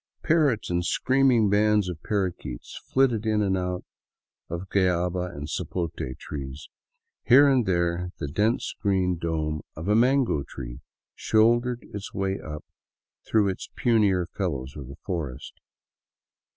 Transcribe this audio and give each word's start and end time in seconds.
Parrots 0.23 0.71
and 0.71 0.83
screaming 0.83 1.47
bands 1.47 1.87
of 1.87 2.01
parrakeets 2.01 2.75
flitted 2.91 3.23
in 3.27 3.43
and 3.43 3.55
out 3.55 3.85
of 4.49 4.67
guayaba 4.69 5.25
and 5.31 5.47
sapote 5.47 5.95
trees; 6.17 6.69
here 7.21 7.47
and 7.47 7.67
there 7.67 8.09
the 8.17 8.27
dense 8.27 8.73
green 8.81 9.15
dome 9.15 9.61
of 9.75 9.87
a 9.87 9.93
mango 9.93 10.41
tree 10.41 10.79
shouldered 11.13 11.85
its 11.93 12.15
way 12.15 12.39
up 12.39 12.65
through 13.27 13.47
its 13.47 13.69
punier 13.77 14.25
fellows 14.35 14.75
of 14.75 14.87
the 14.87 14.97
forest. 15.05 15.53